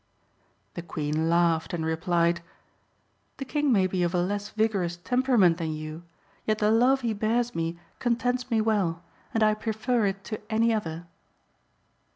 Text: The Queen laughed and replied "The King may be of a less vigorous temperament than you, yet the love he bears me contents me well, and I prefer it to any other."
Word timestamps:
The 0.73 0.81
Queen 0.81 1.29
laughed 1.29 1.75
and 1.75 1.85
replied 1.85 2.41
"The 3.37 3.45
King 3.45 3.71
may 3.71 3.85
be 3.85 4.01
of 4.01 4.15
a 4.15 4.23
less 4.23 4.49
vigorous 4.49 4.97
temperament 4.97 5.59
than 5.59 5.73
you, 5.73 6.01
yet 6.43 6.57
the 6.57 6.71
love 6.71 7.01
he 7.01 7.13
bears 7.13 7.53
me 7.53 7.77
contents 7.99 8.49
me 8.49 8.61
well, 8.61 9.03
and 9.31 9.43
I 9.43 9.53
prefer 9.53 10.07
it 10.07 10.23
to 10.23 10.41
any 10.51 10.73
other." 10.73 11.05